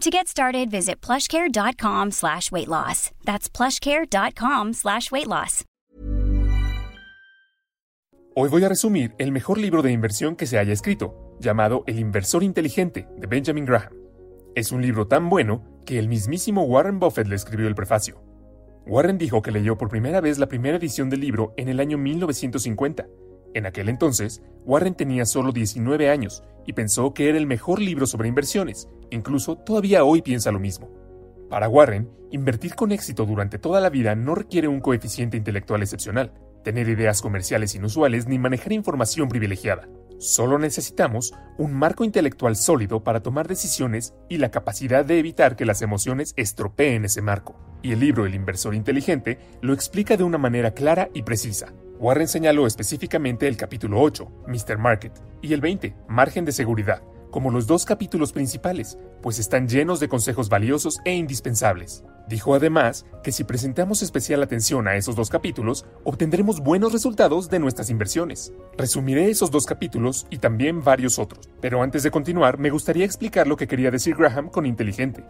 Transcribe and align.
To 0.00 0.10
get 0.10 0.26
started, 0.26 0.70
visit 0.70 1.00
plushcare.com 1.00 2.10
slash 2.10 2.50
weight 2.50 2.68
loss. 2.68 3.10
That's 3.24 3.48
plushcare.com 3.48 4.72
slash 4.72 5.10
weight 5.12 5.28
loss. 5.28 5.64
Hoy 8.34 8.48
voy 8.48 8.64
a 8.64 8.68
resumir 8.70 9.14
el 9.18 9.30
mejor 9.30 9.58
libro 9.58 9.82
de 9.82 9.92
inversión 9.92 10.36
que 10.36 10.46
se 10.46 10.58
haya 10.58 10.72
escrito, 10.72 11.36
llamado 11.38 11.84
El 11.86 11.98
inversor 11.98 12.42
inteligente, 12.42 13.06
de 13.18 13.26
Benjamin 13.26 13.66
Graham. 13.66 13.92
Es 14.54 14.72
un 14.72 14.80
libro 14.80 15.06
tan 15.06 15.28
bueno 15.28 15.62
que 15.84 15.98
el 15.98 16.08
mismísimo 16.08 16.62
Warren 16.64 16.98
Buffett 16.98 17.26
le 17.26 17.36
escribió 17.36 17.68
el 17.68 17.74
prefacio. 17.74 18.22
Warren 18.86 19.18
dijo 19.18 19.42
que 19.42 19.50
leyó 19.50 19.76
por 19.76 19.90
primera 19.90 20.22
vez 20.22 20.38
la 20.38 20.48
primera 20.48 20.78
edición 20.78 21.10
del 21.10 21.20
libro 21.20 21.52
en 21.58 21.68
el 21.68 21.78
año 21.78 21.98
1950. 21.98 23.06
En 23.54 23.66
aquel 23.66 23.88
entonces, 23.88 24.42
Warren 24.64 24.94
tenía 24.94 25.26
solo 25.26 25.52
19 25.52 26.08
años 26.08 26.42
y 26.66 26.72
pensó 26.72 27.12
que 27.12 27.28
era 27.28 27.38
el 27.38 27.46
mejor 27.46 27.80
libro 27.80 28.06
sobre 28.06 28.28
inversiones, 28.28 28.88
incluso 29.10 29.56
todavía 29.56 30.04
hoy 30.04 30.22
piensa 30.22 30.52
lo 30.52 30.58
mismo. 30.58 30.90
Para 31.50 31.68
Warren, 31.68 32.08
invertir 32.30 32.74
con 32.74 32.92
éxito 32.92 33.26
durante 33.26 33.58
toda 33.58 33.80
la 33.80 33.90
vida 33.90 34.14
no 34.14 34.34
requiere 34.34 34.68
un 34.68 34.80
coeficiente 34.80 35.36
intelectual 35.36 35.82
excepcional, 35.82 36.32
tener 36.64 36.88
ideas 36.88 37.20
comerciales 37.20 37.74
inusuales 37.74 38.26
ni 38.26 38.38
manejar 38.38 38.72
información 38.72 39.28
privilegiada. 39.28 39.88
Solo 40.18 40.58
necesitamos 40.58 41.34
un 41.58 41.74
marco 41.74 42.04
intelectual 42.04 42.56
sólido 42.56 43.02
para 43.02 43.22
tomar 43.22 43.48
decisiones 43.48 44.14
y 44.28 44.38
la 44.38 44.50
capacidad 44.50 45.04
de 45.04 45.18
evitar 45.18 45.56
que 45.56 45.66
las 45.66 45.82
emociones 45.82 46.32
estropeen 46.36 47.04
ese 47.04 47.20
marco. 47.20 47.56
Y 47.82 47.92
el 47.92 48.00
libro 48.00 48.24
El 48.24 48.36
inversor 48.36 48.74
inteligente 48.74 49.38
lo 49.60 49.72
explica 49.72 50.16
de 50.16 50.22
una 50.22 50.38
manera 50.38 50.70
clara 50.74 51.10
y 51.12 51.22
precisa. 51.22 51.72
Warren 52.02 52.26
señaló 52.26 52.66
específicamente 52.66 53.46
el 53.46 53.56
capítulo 53.56 54.00
8, 54.00 54.26
Mr. 54.48 54.76
Market, 54.76 55.12
y 55.40 55.52
el 55.52 55.60
20, 55.60 55.94
Margen 56.08 56.44
de 56.44 56.50
Seguridad, 56.50 57.00
como 57.30 57.52
los 57.52 57.68
dos 57.68 57.84
capítulos 57.84 58.32
principales, 58.32 58.98
pues 59.22 59.38
están 59.38 59.68
llenos 59.68 60.00
de 60.00 60.08
consejos 60.08 60.48
valiosos 60.48 60.98
e 61.04 61.14
indispensables. 61.14 62.02
Dijo 62.26 62.56
además 62.56 63.06
que 63.22 63.30
si 63.30 63.44
presentamos 63.44 64.02
especial 64.02 64.42
atención 64.42 64.88
a 64.88 64.96
esos 64.96 65.14
dos 65.14 65.30
capítulos, 65.30 65.86
obtendremos 66.02 66.58
buenos 66.58 66.92
resultados 66.92 67.48
de 67.50 67.60
nuestras 67.60 67.88
inversiones. 67.88 68.52
Resumiré 68.76 69.30
esos 69.30 69.52
dos 69.52 69.64
capítulos 69.64 70.26
y 70.28 70.38
también 70.38 70.82
varios 70.82 71.20
otros, 71.20 71.48
pero 71.60 71.84
antes 71.84 72.02
de 72.02 72.10
continuar 72.10 72.58
me 72.58 72.70
gustaría 72.70 73.04
explicar 73.04 73.46
lo 73.46 73.56
que 73.56 73.68
quería 73.68 73.92
decir 73.92 74.16
Graham 74.16 74.48
con 74.48 74.66
inteligente. 74.66 75.24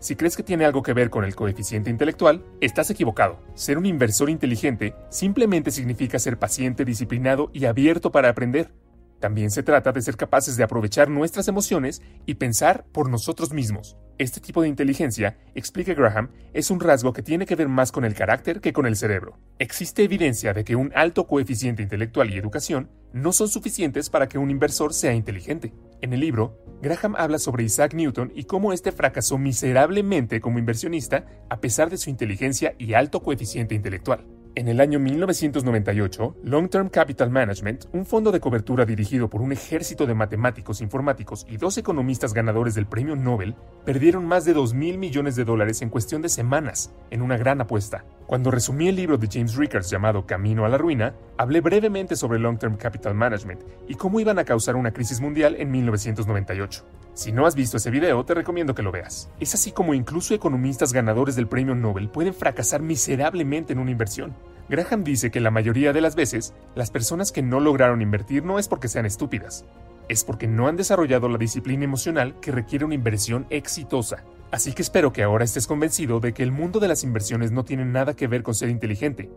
Si 0.00 0.14
crees 0.14 0.36
que 0.36 0.44
tiene 0.44 0.64
algo 0.64 0.82
que 0.82 0.92
ver 0.92 1.10
con 1.10 1.24
el 1.24 1.34
coeficiente 1.34 1.90
intelectual, 1.90 2.44
estás 2.60 2.88
equivocado. 2.90 3.40
Ser 3.54 3.78
un 3.78 3.86
inversor 3.86 4.30
inteligente 4.30 4.94
simplemente 5.10 5.72
significa 5.72 6.20
ser 6.20 6.38
paciente, 6.38 6.84
disciplinado 6.84 7.50
y 7.52 7.64
abierto 7.64 8.12
para 8.12 8.28
aprender. 8.28 8.72
También 9.18 9.50
se 9.50 9.64
trata 9.64 9.90
de 9.90 10.00
ser 10.00 10.16
capaces 10.16 10.56
de 10.56 10.62
aprovechar 10.62 11.08
nuestras 11.10 11.48
emociones 11.48 12.00
y 12.26 12.34
pensar 12.34 12.84
por 12.92 13.10
nosotros 13.10 13.52
mismos. 13.52 13.96
Este 14.18 14.40
tipo 14.40 14.62
de 14.62 14.68
inteligencia, 14.68 15.38
explica 15.54 15.94
Graham, 15.94 16.30
es 16.52 16.72
un 16.72 16.80
rasgo 16.80 17.12
que 17.12 17.22
tiene 17.22 17.46
que 17.46 17.54
ver 17.54 17.68
más 17.68 17.92
con 17.92 18.04
el 18.04 18.14
carácter 18.14 18.60
que 18.60 18.72
con 18.72 18.84
el 18.84 18.96
cerebro. 18.96 19.38
Existe 19.60 20.02
evidencia 20.02 20.52
de 20.52 20.64
que 20.64 20.74
un 20.74 20.90
alto 20.96 21.28
coeficiente 21.28 21.84
intelectual 21.84 22.28
y 22.28 22.36
educación 22.36 22.90
no 23.12 23.32
son 23.32 23.46
suficientes 23.46 24.10
para 24.10 24.28
que 24.28 24.36
un 24.36 24.50
inversor 24.50 24.92
sea 24.92 25.14
inteligente. 25.14 25.72
En 26.02 26.12
el 26.12 26.18
libro, 26.18 26.58
Graham 26.82 27.14
habla 27.16 27.38
sobre 27.38 27.62
Isaac 27.62 27.94
Newton 27.94 28.32
y 28.34 28.42
cómo 28.42 28.72
este 28.72 28.90
fracasó 28.90 29.38
miserablemente 29.38 30.40
como 30.40 30.58
inversionista 30.58 31.24
a 31.48 31.60
pesar 31.60 31.88
de 31.88 31.96
su 31.96 32.10
inteligencia 32.10 32.74
y 32.76 32.94
alto 32.94 33.22
coeficiente 33.22 33.76
intelectual. 33.76 34.26
En 34.54 34.66
el 34.68 34.80
año 34.80 34.98
1998, 34.98 36.36
Long 36.42 36.68
Term 36.68 36.88
Capital 36.88 37.30
Management, 37.30 37.84
un 37.92 38.04
fondo 38.04 38.32
de 38.32 38.40
cobertura 38.40 38.84
dirigido 38.84 39.30
por 39.30 39.40
un 39.40 39.52
ejército 39.52 40.06
de 40.06 40.14
matemáticos, 40.14 40.80
informáticos 40.80 41.46
y 41.48 41.56
dos 41.58 41.78
economistas 41.78 42.34
ganadores 42.34 42.74
del 42.74 42.86
premio 42.86 43.14
Nobel, 43.14 43.54
perdieron 43.84 44.26
más 44.26 44.44
de 44.44 44.54
2 44.54 44.74
mil 44.74 44.98
millones 44.98 45.36
de 45.36 45.44
dólares 45.44 45.82
en 45.82 45.90
cuestión 45.90 46.22
de 46.22 46.28
semanas, 46.28 46.92
en 47.10 47.22
una 47.22 47.36
gran 47.36 47.60
apuesta. 47.60 48.04
Cuando 48.28 48.50
resumí 48.50 48.88
el 48.88 48.96
libro 48.96 49.16
de 49.16 49.26
James 49.26 49.56
Rickards 49.56 49.88
llamado 49.88 50.26
Camino 50.26 50.66
a 50.66 50.68
la 50.68 50.76
Ruina, 50.76 51.14
hablé 51.38 51.62
brevemente 51.62 52.14
sobre 52.14 52.38
Long 52.38 52.58
Term 52.58 52.76
Capital 52.76 53.14
Management 53.14 53.62
y 53.88 53.94
cómo 53.94 54.20
iban 54.20 54.38
a 54.38 54.44
causar 54.44 54.76
una 54.76 54.92
crisis 54.92 55.18
mundial 55.18 55.56
en 55.58 55.70
1998. 55.70 56.84
Si 57.14 57.32
no 57.32 57.46
has 57.46 57.54
visto 57.54 57.78
ese 57.78 57.90
video, 57.90 58.22
te 58.26 58.34
recomiendo 58.34 58.74
que 58.74 58.82
lo 58.82 58.92
veas. 58.92 59.30
Es 59.40 59.54
así 59.54 59.72
como 59.72 59.94
incluso 59.94 60.34
economistas 60.34 60.92
ganadores 60.92 61.36
del 61.36 61.48
premio 61.48 61.74
Nobel 61.74 62.10
pueden 62.10 62.34
fracasar 62.34 62.82
miserablemente 62.82 63.72
en 63.72 63.78
una 63.78 63.92
inversión. 63.92 64.34
Graham 64.68 65.04
dice 65.04 65.30
que 65.30 65.40
la 65.40 65.50
mayoría 65.50 65.94
de 65.94 66.02
las 66.02 66.14
veces, 66.14 66.52
las 66.74 66.90
personas 66.90 67.32
que 67.32 67.40
no 67.40 67.60
lograron 67.60 68.02
invertir 68.02 68.44
no 68.44 68.58
es 68.58 68.68
porque 68.68 68.88
sean 68.88 69.06
estúpidas, 69.06 69.64
es 70.10 70.24
porque 70.24 70.46
no 70.46 70.68
han 70.68 70.76
desarrollado 70.76 71.30
la 71.30 71.38
disciplina 71.38 71.84
emocional 71.84 72.38
que 72.40 72.52
requiere 72.52 72.84
una 72.84 72.94
inversión 72.94 73.46
exitosa. 73.48 74.22
Así 74.50 74.72
que 74.72 74.82
espero 74.82 75.12
que 75.12 75.22
ahora 75.22 75.44
estés 75.44 75.66
convencido 75.66 76.20
de 76.20 76.32
que 76.32 76.42
el 76.42 76.52
mundo 76.52 76.80
de 76.80 76.88
las 76.88 77.04
inversiones 77.04 77.52
no 77.52 77.64
tiene 77.64 77.84
nada 77.84 78.14
que 78.14 78.28
ver 78.28 78.42
con 78.42 78.54
ser 78.54 78.70
inteligente. 78.70 79.30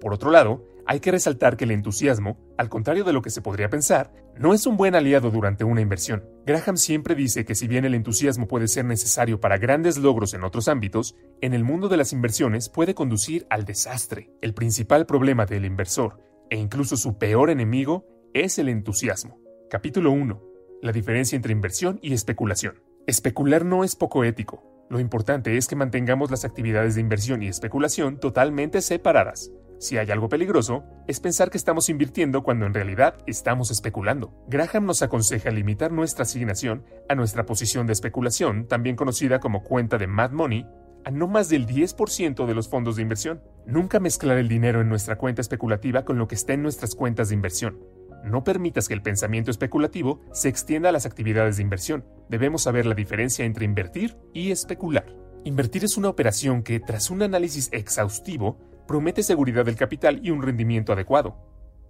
Por 0.00 0.12
otro 0.12 0.30
lado, 0.30 0.64
hay 0.86 1.00
que 1.00 1.10
resaltar 1.10 1.56
que 1.56 1.64
el 1.64 1.70
entusiasmo, 1.70 2.38
al 2.56 2.68
contrario 2.68 3.04
de 3.04 3.12
lo 3.12 3.20
que 3.20 3.30
se 3.30 3.42
podría 3.42 3.68
pensar, 3.68 4.12
no 4.38 4.54
es 4.54 4.66
un 4.66 4.76
buen 4.76 4.94
aliado 4.94 5.30
durante 5.30 5.64
una 5.64 5.80
inversión. 5.80 6.24
Graham 6.46 6.76
siempre 6.76 7.14
dice 7.14 7.44
que 7.44 7.54
si 7.54 7.66
bien 7.66 7.84
el 7.84 7.94
entusiasmo 7.94 8.46
puede 8.46 8.68
ser 8.68 8.84
necesario 8.84 9.40
para 9.40 9.58
grandes 9.58 9.98
logros 9.98 10.34
en 10.34 10.44
otros 10.44 10.68
ámbitos, 10.68 11.16
en 11.40 11.54
el 11.54 11.64
mundo 11.64 11.88
de 11.88 11.96
las 11.96 12.12
inversiones 12.12 12.68
puede 12.68 12.94
conducir 12.94 13.46
al 13.50 13.64
desastre. 13.64 14.30
El 14.40 14.54
principal 14.54 15.04
problema 15.04 15.46
del 15.46 15.64
inversor, 15.64 16.20
e 16.50 16.56
incluso 16.56 16.96
su 16.96 17.18
peor 17.18 17.50
enemigo, 17.50 18.06
es 18.32 18.58
el 18.58 18.68
entusiasmo. 18.68 19.40
Capítulo 19.68 20.12
1. 20.12 20.42
La 20.82 20.92
diferencia 20.92 21.36
entre 21.36 21.52
inversión 21.52 21.98
y 22.00 22.12
especulación. 22.12 22.87
Especular 23.08 23.64
no 23.64 23.84
es 23.84 23.96
poco 23.96 24.22
ético. 24.22 24.62
Lo 24.90 25.00
importante 25.00 25.56
es 25.56 25.66
que 25.66 25.74
mantengamos 25.74 26.30
las 26.30 26.44
actividades 26.44 26.94
de 26.94 27.00
inversión 27.00 27.42
y 27.42 27.48
especulación 27.48 28.20
totalmente 28.20 28.82
separadas. 28.82 29.50
Si 29.78 29.96
hay 29.96 30.10
algo 30.10 30.28
peligroso, 30.28 30.84
es 31.06 31.18
pensar 31.18 31.50
que 31.50 31.56
estamos 31.56 31.88
invirtiendo 31.88 32.42
cuando 32.42 32.66
en 32.66 32.74
realidad 32.74 33.14
estamos 33.26 33.70
especulando. 33.70 34.34
Graham 34.48 34.84
nos 34.84 35.00
aconseja 35.00 35.50
limitar 35.50 35.90
nuestra 35.90 36.24
asignación 36.24 36.84
a 37.08 37.14
nuestra 37.14 37.46
posición 37.46 37.86
de 37.86 37.94
especulación, 37.94 38.66
también 38.68 38.94
conocida 38.94 39.40
como 39.40 39.62
cuenta 39.62 39.96
de 39.96 40.06
Mad 40.06 40.32
Money, 40.32 40.66
a 41.06 41.10
no 41.10 41.28
más 41.28 41.48
del 41.48 41.66
10% 41.66 42.44
de 42.44 42.54
los 42.54 42.68
fondos 42.68 42.96
de 42.96 43.02
inversión. 43.02 43.40
Nunca 43.64 44.00
mezclar 44.00 44.36
el 44.36 44.48
dinero 44.48 44.82
en 44.82 44.90
nuestra 44.90 45.16
cuenta 45.16 45.40
especulativa 45.40 46.04
con 46.04 46.18
lo 46.18 46.28
que 46.28 46.34
está 46.34 46.52
en 46.52 46.62
nuestras 46.62 46.94
cuentas 46.94 47.30
de 47.30 47.36
inversión. 47.36 47.78
No 48.24 48.44
permitas 48.44 48.88
que 48.88 48.94
el 48.94 49.02
pensamiento 49.02 49.50
especulativo 49.50 50.20
se 50.32 50.48
extienda 50.48 50.88
a 50.88 50.92
las 50.92 51.06
actividades 51.06 51.56
de 51.56 51.62
inversión. 51.62 52.04
Debemos 52.28 52.62
saber 52.62 52.86
la 52.86 52.94
diferencia 52.94 53.44
entre 53.44 53.64
invertir 53.64 54.16
y 54.32 54.50
especular. 54.50 55.06
Invertir 55.44 55.84
es 55.84 55.96
una 55.96 56.08
operación 56.08 56.62
que, 56.62 56.80
tras 56.80 57.10
un 57.10 57.22
análisis 57.22 57.68
exhaustivo, 57.72 58.58
promete 58.86 59.22
seguridad 59.22 59.64
del 59.64 59.76
capital 59.76 60.20
y 60.22 60.30
un 60.30 60.42
rendimiento 60.42 60.92
adecuado. 60.92 61.36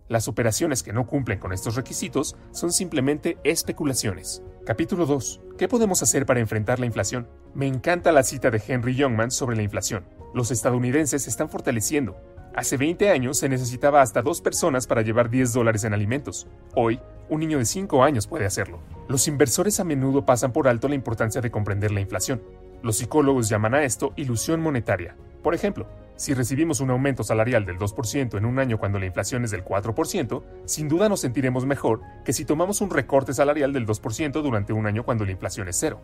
Las 0.09 0.27
operaciones 0.27 0.83
que 0.83 0.93
no 0.93 1.07
cumplen 1.07 1.39
con 1.39 1.53
estos 1.53 1.77
requisitos 1.77 2.37
son 2.51 2.73
simplemente 2.73 3.39
especulaciones. 3.45 4.43
Capítulo 4.65 5.05
2. 5.05 5.41
¿Qué 5.59 5.69
podemos 5.69 6.03
hacer 6.03 6.25
para 6.25 6.41
enfrentar 6.41 6.81
la 6.81 6.87
inflación? 6.87 7.29
Me 7.55 7.67
encanta 7.67 8.13
la 8.13 8.23
cita 8.23 8.51
de 8.51 8.63
Henry 8.67 8.95
Youngman 8.95 9.31
sobre 9.31 9.57
la 9.57 9.63
inflación. 9.63 10.07
Los 10.35 10.51
estadounidenses 10.51 11.23
se 11.23 11.31
están 11.31 11.51
fortaleciendo. 11.51 12.17
Hace 12.59 12.77
20 12.77 13.09
años 13.11 13.39
se 13.39 13.49
necesitaba 13.49 14.03
hasta 14.03 14.21
dos 14.21 14.41
personas 14.41 14.89
para 14.89 15.03
llevar 15.03 15.31
10 15.31 15.53
dólares 15.53 15.85
en 15.85 15.95
alimentos. 15.95 16.49
Hoy, 16.75 16.99
un 17.29 17.39
niño 17.39 17.59
de 17.59 17.65
5 17.65 18.03
años 18.03 18.27
puede 18.27 18.47
hacerlo. 18.47 18.81
Los 19.07 19.29
inversores 19.29 19.79
a 19.79 19.85
menudo 19.85 20.27
pasan 20.27 20.53
por 20.53 20.67
alto 20.67 20.89
la 20.89 20.97
importancia 20.97 21.41
de 21.41 21.53
comprender 21.53 21.93
la 21.93 22.01
inflación. 22.01 22.43
Los 22.83 22.97
psicólogos 22.97 23.49
llaman 23.49 23.75
a 23.75 23.85
esto 23.85 24.13
ilusión 24.17 24.61
monetaria. 24.61 25.15
Por 25.41 25.55
ejemplo, 25.55 25.87
si 26.17 26.35
recibimos 26.35 26.81
un 26.81 26.91
aumento 26.91 27.23
salarial 27.23 27.65
del 27.65 27.79
2% 27.79 28.37
en 28.37 28.45
un 28.45 28.59
año 28.59 28.77
cuando 28.79 28.99
la 28.99 29.07
inflación 29.07 29.45
es 29.45 29.53
del 29.53 29.65
4%, 29.65 30.43
sin 30.65 30.89
duda 30.89 31.09
nos 31.09 31.21
sentiremos 31.21 31.65
mejor 31.65 32.01
que 32.25 32.33
si 32.33 32.45
tomamos 32.45 32.81
un 32.81 32.91
recorte 32.91 33.35
salarial 33.35 33.73
del 33.73 33.87
2% 33.87 34.43
durante 34.43 34.73
un 34.73 34.87
año 34.87 35.05
cuando 35.05 35.25
la 35.25 35.31
inflación 35.31 35.69
es 35.69 35.77
cero. 35.79 36.01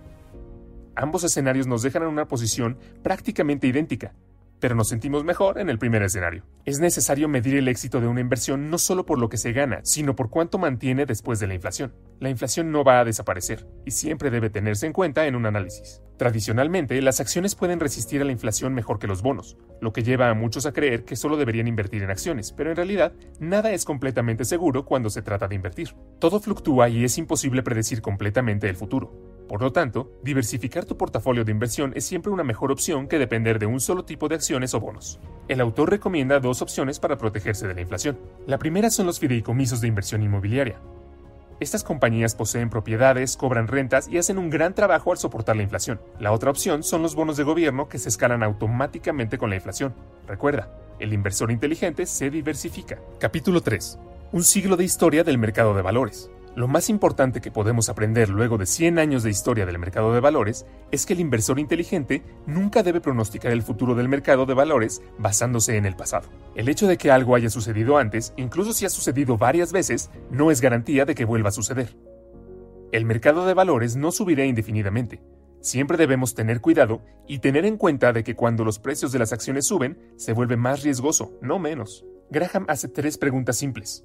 Ambos 0.94 1.24
escenarios 1.24 1.66
nos 1.66 1.82
dejan 1.82 2.04
en 2.04 2.10
una 2.10 2.28
posición 2.28 2.78
prácticamente 3.02 3.66
idéntica, 3.66 4.14
pero 4.64 4.76
nos 4.76 4.88
sentimos 4.88 5.24
mejor 5.24 5.58
en 5.58 5.68
el 5.68 5.78
primer 5.78 6.02
escenario. 6.02 6.46
Es 6.64 6.80
necesario 6.80 7.28
medir 7.28 7.56
el 7.56 7.68
éxito 7.68 8.00
de 8.00 8.06
una 8.06 8.22
inversión 8.22 8.70
no 8.70 8.78
solo 8.78 9.04
por 9.04 9.18
lo 9.18 9.28
que 9.28 9.36
se 9.36 9.52
gana, 9.52 9.80
sino 9.82 10.16
por 10.16 10.30
cuánto 10.30 10.56
mantiene 10.56 11.04
después 11.04 11.38
de 11.38 11.46
la 11.46 11.52
inflación. 11.52 11.92
La 12.18 12.30
inflación 12.30 12.72
no 12.72 12.82
va 12.82 13.00
a 13.00 13.04
desaparecer 13.04 13.66
y 13.84 13.90
siempre 13.90 14.30
debe 14.30 14.48
tenerse 14.48 14.86
en 14.86 14.94
cuenta 14.94 15.26
en 15.26 15.36
un 15.36 15.44
análisis. 15.44 16.00
Tradicionalmente, 16.16 17.02
las 17.02 17.20
acciones 17.20 17.54
pueden 17.54 17.78
resistir 17.78 18.22
a 18.22 18.24
la 18.24 18.32
inflación 18.32 18.72
mejor 18.72 18.98
que 18.98 19.06
los 19.06 19.20
bonos, 19.20 19.58
lo 19.82 19.92
que 19.92 20.02
lleva 20.02 20.30
a 20.30 20.34
muchos 20.34 20.64
a 20.64 20.72
creer 20.72 21.04
que 21.04 21.16
solo 21.16 21.36
deberían 21.36 21.68
invertir 21.68 22.02
en 22.02 22.10
acciones, 22.10 22.50
pero 22.52 22.70
en 22.70 22.76
realidad 22.76 23.12
nada 23.40 23.70
es 23.70 23.84
completamente 23.84 24.46
seguro 24.46 24.86
cuando 24.86 25.10
se 25.10 25.20
trata 25.20 25.46
de 25.46 25.56
invertir. 25.56 25.94
Todo 26.20 26.40
fluctúa 26.40 26.88
y 26.88 27.04
es 27.04 27.18
imposible 27.18 27.62
predecir 27.62 28.00
completamente 28.00 28.66
el 28.70 28.76
futuro. 28.76 29.33
Por 29.48 29.60
lo 29.60 29.72
tanto, 29.72 30.10
diversificar 30.22 30.86
tu 30.86 30.96
portafolio 30.96 31.44
de 31.44 31.52
inversión 31.52 31.92
es 31.94 32.06
siempre 32.06 32.32
una 32.32 32.44
mejor 32.44 32.72
opción 32.72 33.08
que 33.08 33.18
depender 33.18 33.58
de 33.58 33.66
un 33.66 33.78
solo 33.78 34.04
tipo 34.04 34.28
de 34.28 34.36
acciones 34.36 34.72
o 34.72 34.80
bonos. 34.80 35.20
El 35.48 35.60
autor 35.60 35.90
recomienda 35.90 36.40
dos 36.40 36.62
opciones 36.62 36.98
para 36.98 37.18
protegerse 37.18 37.68
de 37.68 37.74
la 37.74 37.82
inflación. 37.82 38.18
La 38.46 38.58
primera 38.58 38.88
son 38.90 39.06
los 39.06 39.20
fideicomisos 39.20 39.82
de 39.82 39.88
inversión 39.88 40.22
inmobiliaria. 40.22 40.80
Estas 41.60 41.84
compañías 41.84 42.34
poseen 42.34 42.70
propiedades, 42.70 43.36
cobran 43.36 43.68
rentas 43.68 44.08
y 44.08 44.18
hacen 44.18 44.38
un 44.38 44.50
gran 44.50 44.74
trabajo 44.74 45.12
al 45.12 45.18
soportar 45.18 45.56
la 45.56 45.62
inflación. 45.62 46.00
La 46.18 46.32
otra 46.32 46.50
opción 46.50 46.82
son 46.82 47.02
los 47.02 47.14
bonos 47.14 47.36
de 47.36 47.44
gobierno 47.44 47.88
que 47.88 47.98
se 47.98 48.08
escalan 48.08 48.42
automáticamente 48.42 49.38
con 49.38 49.50
la 49.50 49.56
inflación. 49.56 49.94
Recuerda, 50.26 50.70
el 50.98 51.12
inversor 51.12 51.52
inteligente 51.52 52.06
se 52.06 52.30
diversifica. 52.30 52.98
Capítulo 53.20 53.60
3. 53.60 53.98
Un 54.32 54.42
siglo 54.42 54.76
de 54.76 54.84
historia 54.84 55.22
del 55.22 55.38
mercado 55.38 55.74
de 55.74 55.82
valores. 55.82 56.30
Lo 56.56 56.68
más 56.68 56.88
importante 56.88 57.40
que 57.40 57.50
podemos 57.50 57.88
aprender 57.88 58.28
luego 58.28 58.58
de 58.58 58.66
100 58.66 59.00
años 59.00 59.24
de 59.24 59.30
historia 59.30 59.66
del 59.66 59.80
mercado 59.80 60.14
de 60.14 60.20
valores 60.20 60.66
es 60.92 61.04
que 61.04 61.14
el 61.14 61.20
inversor 61.20 61.58
inteligente 61.58 62.22
nunca 62.46 62.84
debe 62.84 63.00
pronosticar 63.00 63.50
el 63.50 63.62
futuro 63.62 63.96
del 63.96 64.08
mercado 64.08 64.46
de 64.46 64.54
valores 64.54 65.02
basándose 65.18 65.76
en 65.76 65.84
el 65.84 65.96
pasado. 65.96 66.28
El 66.54 66.68
hecho 66.68 66.86
de 66.86 66.96
que 66.96 67.10
algo 67.10 67.34
haya 67.34 67.50
sucedido 67.50 67.98
antes, 67.98 68.32
incluso 68.36 68.72
si 68.72 68.86
ha 68.86 68.90
sucedido 68.90 69.36
varias 69.36 69.72
veces, 69.72 70.10
no 70.30 70.52
es 70.52 70.60
garantía 70.60 71.04
de 71.04 71.16
que 71.16 71.24
vuelva 71.24 71.48
a 71.48 71.52
suceder. 71.52 71.96
El 72.92 73.04
mercado 73.04 73.46
de 73.46 73.54
valores 73.54 73.96
no 73.96 74.12
subirá 74.12 74.44
indefinidamente. 74.44 75.24
Siempre 75.60 75.96
debemos 75.96 76.34
tener 76.34 76.60
cuidado 76.60 77.02
y 77.26 77.40
tener 77.40 77.64
en 77.64 77.78
cuenta 77.78 78.12
de 78.12 78.22
que 78.22 78.36
cuando 78.36 78.64
los 78.64 78.78
precios 78.78 79.10
de 79.10 79.18
las 79.18 79.32
acciones 79.32 79.66
suben, 79.66 79.98
se 80.16 80.32
vuelve 80.32 80.56
más 80.56 80.84
riesgoso, 80.84 81.32
no 81.42 81.58
menos. 81.58 82.04
Graham 82.30 82.66
hace 82.68 82.86
tres 82.86 83.18
preguntas 83.18 83.56
simples. 83.56 84.04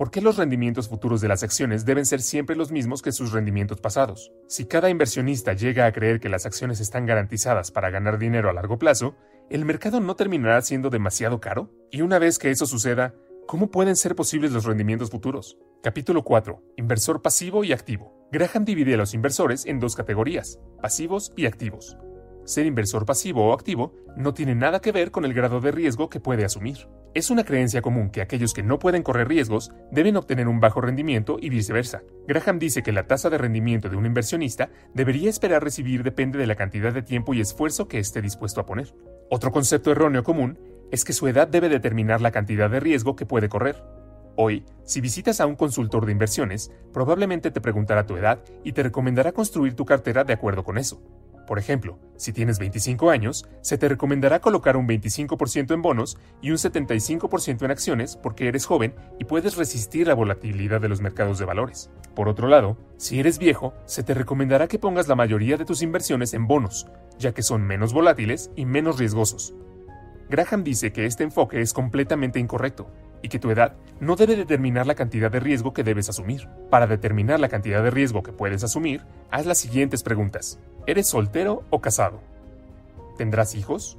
¿Por 0.00 0.10
qué 0.10 0.22
los 0.22 0.38
rendimientos 0.38 0.88
futuros 0.88 1.20
de 1.20 1.28
las 1.28 1.42
acciones 1.42 1.84
deben 1.84 2.06
ser 2.06 2.22
siempre 2.22 2.56
los 2.56 2.72
mismos 2.72 3.02
que 3.02 3.12
sus 3.12 3.32
rendimientos 3.32 3.82
pasados? 3.82 4.32
Si 4.48 4.64
cada 4.64 4.88
inversionista 4.88 5.52
llega 5.52 5.84
a 5.84 5.92
creer 5.92 6.20
que 6.20 6.30
las 6.30 6.46
acciones 6.46 6.80
están 6.80 7.04
garantizadas 7.04 7.70
para 7.70 7.90
ganar 7.90 8.18
dinero 8.18 8.48
a 8.48 8.54
largo 8.54 8.78
plazo, 8.78 9.14
¿el 9.50 9.66
mercado 9.66 10.00
no 10.00 10.16
terminará 10.16 10.62
siendo 10.62 10.88
demasiado 10.88 11.38
caro? 11.38 11.70
Y 11.90 12.00
una 12.00 12.18
vez 12.18 12.38
que 12.38 12.50
eso 12.50 12.64
suceda, 12.64 13.14
¿cómo 13.46 13.70
pueden 13.70 13.94
ser 13.94 14.14
posibles 14.14 14.52
los 14.52 14.64
rendimientos 14.64 15.10
futuros? 15.10 15.58
Capítulo 15.82 16.24
4. 16.24 16.62
Inversor 16.78 17.20
pasivo 17.20 17.62
y 17.62 17.74
activo. 17.74 18.26
Graham 18.32 18.64
divide 18.64 18.94
a 18.94 18.96
los 18.96 19.12
inversores 19.12 19.66
en 19.66 19.80
dos 19.80 19.96
categorías, 19.96 20.58
pasivos 20.80 21.30
y 21.36 21.44
activos. 21.44 21.98
Ser 22.44 22.66
inversor 22.66 23.06
pasivo 23.06 23.46
o 23.46 23.52
activo 23.52 23.94
no 24.16 24.34
tiene 24.34 24.54
nada 24.54 24.80
que 24.80 24.92
ver 24.92 25.10
con 25.10 25.24
el 25.24 25.34
grado 25.34 25.60
de 25.60 25.70
riesgo 25.70 26.08
que 26.10 26.20
puede 26.20 26.44
asumir. 26.44 26.88
Es 27.12 27.30
una 27.30 27.44
creencia 27.44 27.82
común 27.82 28.10
que 28.10 28.22
aquellos 28.22 28.54
que 28.54 28.62
no 28.62 28.78
pueden 28.78 29.02
correr 29.02 29.28
riesgos 29.28 29.72
deben 29.90 30.16
obtener 30.16 30.48
un 30.48 30.60
bajo 30.60 30.80
rendimiento 30.80 31.38
y 31.40 31.48
viceversa. 31.48 32.02
Graham 32.28 32.58
dice 32.58 32.82
que 32.82 32.92
la 32.92 33.06
tasa 33.06 33.30
de 33.30 33.38
rendimiento 33.38 33.88
de 33.88 33.96
un 33.96 34.06
inversionista 34.06 34.70
debería 34.94 35.28
esperar 35.28 35.62
recibir 35.62 36.02
depende 36.02 36.38
de 36.38 36.46
la 36.46 36.54
cantidad 36.54 36.92
de 36.92 37.02
tiempo 37.02 37.34
y 37.34 37.40
esfuerzo 37.40 37.88
que 37.88 37.98
esté 37.98 38.22
dispuesto 38.22 38.60
a 38.60 38.66
poner. 38.66 38.94
Otro 39.28 39.50
concepto 39.50 39.90
erróneo 39.90 40.22
común 40.22 40.58
es 40.90 41.04
que 41.04 41.12
su 41.12 41.26
edad 41.28 41.48
debe 41.48 41.68
determinar 41.68 42.20
la 42.20 42.30
cantidad 42.30 42.70
de 42.70 42.80
riesgo 42.80 43.16
que 43.16 43.26
puede 43.26 43.48
correr. 43.48 43.82
Hoy, 44.36 44.64
si 44.84 45.00
visitas 45.00 45.40
a 45.40 45.46
un 45.46 45.56
consultor 45.56 46.06
de 46.06 46.12
inversiones, 46.12 46.72
probablemente 46.92 47.50
te 47.50 47.60
preguntará 47.60 48.06
tu 48.06 48.16
edad 48.16 48.42
y 48.64 48.72
te 48.72 48.82
recomendará 48.82 49.32
construir 49.32 49.74
tu 49.74 49.84
cartera 49.84 50.24
de 50.24 50.32
acuerdo 50.32 50.64
con 50.64 50.78
eso. 50.78 51.02
Por 51.50 51.58
ejemplo, 51.58 51.98
si 52.14 52.32
tienes 52.32 52.60
25 52.60 53.10
años, 53.10 53.44
se 53.60 53.76
te 53.76 53.88
recomendará 53.88 54.38
colocar 54.38 54.76
un 54.76 54.86
25% 54.86 55.74
en 55.74 55.82
bonos 55.82 56.16
y 56.40 56.52
un 56.52 56.58
75% 56.58 57.64
en 57.64 57.70
acciones 57.72 58.16
porque 58.16 58.46
eres 58.46 58.66
joven 58.66 58.94
y 59.18 59.24
puedes 59.24 59.56
resistir 59.56 60.06
la 60.06 60.14
volatilidad 60.14 60.80
de 60.80 60.88
los 60.88 61.00
mercados 61.00 61.40
de 61.40 61.46
valores. 61.46 61.90
Por 62.14 62.28
otro 62.28 62.46
lado, 62.46 62.76
si 62.98 63.18
eres 63.18 63.40
viejo, 63.40 63.74
se 63.84 64.04
te 64.04 64.14
recomendará 64.14 64.68
que 64.68 64.78
pongas 64.78 65.08
la 65.08 65.16
mayoría 65.16 65.56
de 65.56 65.64
tus 65.64 65.82
inversiones 65.82 66.34
en 66.34 66.46
bonos, 66.46 66.86
ya 67.18 67.32
que 67.32 67.42
son 67.42 67.62
menos 67.62 67.92
volátiles 67.92 68.52
y 68.54 68.64
menos 68.64 69.00
riesgosos. 69.00 69.52
Graham 70.28 70.62
dice 70.62 70.92
que 70.92 71.04
este 71.04 71.24
enfoque 71.24 71.60
es 71.60 71.72
completamente 71.72 72.38
incorrecto 72.38 72.92
y 73.22 73.28
que 73.28 73.38
tu 73.38 73.50
edad 73.50 73.74
no 74.00 74.16
debe 74.16 74.36
determinar 74.36 74.86
la 74.86 74.94
cantidad 74.94 75.30
de 75.30 75.40
riesgo 75.40 75.72
que 75.72 75.84
debes 75.84 76.08
asumir. 76.08 76.48
Para 76.70 76.86
determinar 76.86 77.38
la 77.40 77.48
cantidad 77.48 77.82
de 77.82 77.90
riesgo 77.90 78.22
que 78.22 78.32
puedes 78.32 78.64
asumir, 78.64 79.02
haz 79.30 79.46
las 79.46 79.58
siguientes 79.58 80.02
preguntas. 80.02 80.58
¿Eres 80.86 81.08
soltero 81.08 81.64
o 81.70 81.80
casado? 81.80 82.20
¿Tendrás 83.18 83.54
hijos? 83.54 83.98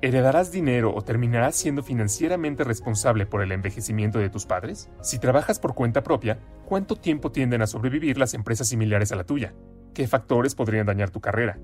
¿Heredarás 0.00 0.52
dinero 0.52 0.94
o 0.94 1.02
terminarás 1.02 1.56
siendo 1.56 1.82
financieramente 1.82 2.62
responsable 2.62 3.26
por 3.26 3.42
el 3.42 3.50
envejecimiento 3.50 4.18
de 4.18 4.30
tus 4.30 4.46
padres? 4.46 4.88
Si 5.00 5.18
trabajas 5.18 5.58
por 5.58 5.74
cuenta 5.74 6.04
propia, 6.04 6.38
¿cuánto 6.66 6.94
tiempo 6.94 7.32
tienden 7.32 7.62
a 7.62 7.66
sobrevivir 7.66 8.16
las 8.18 8.34
empresas 8.34 8.68
similares 8.68 9.10
a 9.10 9.16
la 9.16 9.24
tuya? 9.24 9.54
¿Qué 9.94 10.06
factores 10.06 10.54
podrían 10.54 10.86
dañar 10.86 11.10
tu 11.10 11.20
carrera? 11.20 11.58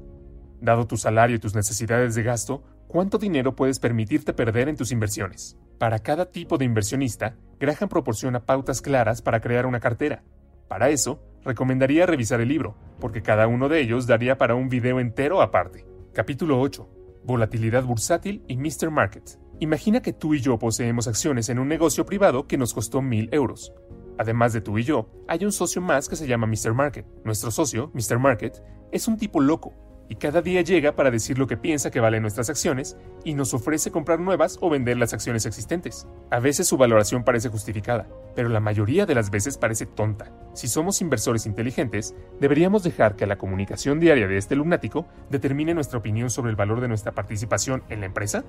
Dado 0.61 0.87
tu 0.87 0.97
salario 0.97 1.37
y 1.37 1.39
tus 1.39 1.55
necesidades 1.55 2.17
de 2.17 2.25
gasto, 2.25 2.65
¿cuánto 2.89 3.19
dinero 3.19 3.55
puedes 3.55 3.79
permitirte 3.79 4.33
perder 4.33 4.69
en 4.69 4.77
tus 4.77 4.91
inversiones? 4.91 5.57
Para 5.79 5.99
cada 5.99 6.27
tipo 6.31 6.57
de 6.57 6.65
inversionista, 6.65 7.37
Graham 7.59 7.89
proporciona 7.89 8.47
pautas 8.47 8.81
claras 8.81 9.23
para 9.23 9.41
crear 9.41 9.67
una 9.67 9.81
cartera. 9.81 10.23
Para 10.69 10.89
eso, 10.89 11.21
recomendaría 11.43 12.07
revisar 12.07 12.41
el 12.41 12.49
libro, 12.49 12.77
porque 13.01 13.23
cada 13.23 13.49
uno 13.49 13.69
de 13.69 13.81
ellos 13.81 14.07
daría 14.07 14.39
para 14.39 14.55
un 14.55 14.69
video 14.69 15.01
entero 15.01 15.43
aparte. 15.43 15.85
Capítulo 16.13 16.61
8. 16.61 16.89
Volatilidad 17.25 17.83
bursátil 17.85 18.45
y 18.47 18.57
Mr. 18.57 18.91
Market. 18.91 19.39
Imagina 19.59 20.01
que 20.01 20.13
tú 20.13 20.35
y 20.35 20.41
yo 20.41 20.59
poseemos 20.59 21.09
acciones 21.09 21.49
en 21.49 21.59
un 21.59 21.69
negocio 21.69 22.07
privado 22.07 22.47
que 22.47 22.59
nos 22.59 22.73
costó 22.73 23.03
mil 23.03 23.29
euros. 23.33 23.73
Además 24.17 24.53
de 24.53 24.61
tú 24.61 24.79
y 24.79 24.85
yo, 24.85 25.09
hay 25.27 25.45
un 25.45 25.53
socio 25.53 25.83
más 25.83 26.09
que 26.09 26.17
se 26.17 26.29
llama 26.29 26.47
Mr. 26.47 26.73
Market. 26.73 27.07
Nuestro 27.25 27.51
socio, 27.51 27.91
Mr. 27.95 28.19
Market, 28.19 28.63
es 28.93 29.09
un 29.09 29.17
tipo 29.17 29.41
loco, 29.41 29.75
y 30.09 30.17
cada 30.17 30.43
día 30.43 30.61
llega 30.61 30.97
para 30.97 31.11
decir 31.11 31.39
lo 31.39 31.47
que 31.47 31.57
piensa 31.57 31.91
que 31.91 32.01
valen 32.01 32.23
nuestras 32.23 32.51
acciones 32.51 32.97
y 33.25 33.35
nos 33.35 33.55
ofrece 33.55 33.91
comprar 33.91 34.21
nuevas 34.21 34.59
o 34.61 34.71
vender 34.71 34.97
las 34.97 35.15
acciones 35.15 35.47
existentes. 35.47 36.07
A 36.31 36.41
veces 36.41 36.69
su 36.69 36.77
valoración 36.77 37.25
parece 37.25 37.49
justificada, 37.49 38.07
pero 38.35 38.49
la 38.49 38.61
mayoría 38.61 39.07
de 39.07 39.15
las 39.15 39.31
veces 39.31 39.57
parece 39.57 39.87
tonta. 39.87 40.33
Si 40.53 40.69
somos 40.69 41.01
inversores 41.01 41.47
inteligentes, 41.47 42.15
deberíamos 42.41 42.83
dejar 42.83 43.17
que 43.17 43.27
la 43.27 43.39
comunicación 43.39 44.01
diaria 44.01 44.29
de 44.29 44.37
este 44.37 44.57
lunático 44.57 45.07
determine 45.31 45.75
nuestra 45.75 45.99
opinión 45.99 46.31
sobre 46.31 46.51
el 46.51 46.57
valor 46.57 46.81
de 46.81 46.89
nuestra 46.89 47.13
participación 47.13 47.83
en 47.89 48.01
la 48.01 48.07
empresa. 48.07 48.45